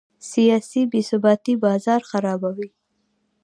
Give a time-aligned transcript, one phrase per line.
[0.31, 2.69] سیاسي بې ثباتي بازار خرابوي.